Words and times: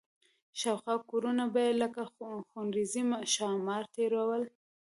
شاوخوا 0.59 0.95
کورونه 1.09 1.43
به 1.53 1.59
یې 1.65 1.73
لکه 1.81 2.01
خونړي 2.49 2.85
ښامار 3.33 3.83
تېرول. 3.95 4.43